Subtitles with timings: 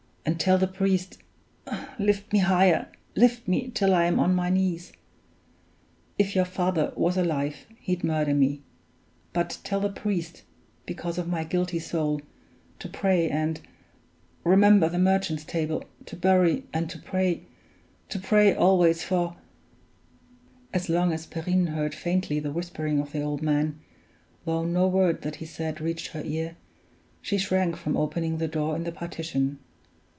[0.23, 1.17] and tell the priest
[1.97, 4.93] (lift me higher, lift me till I am on my knees)
[6.19, 8.61] if your father was alive, he'd murder me;
[9.33, 10.43] but tell the priest
[10.85, 12.21] because of my guilty soul
[12.77, 13.61] to pray, and
[14.43, 17.43] remember the Merchant's Table to bury, and to pray
[18.09, 19.37] to pray always for"
[20.73, 23.79] As long as Perrine heard faintly the whispering of the old man,
[24.45, 26.57] though no word that he said reached her ear,
[27.23, 29.57] she shrank from opening the door in the partition.